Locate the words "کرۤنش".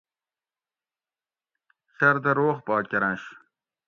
2.89-3.21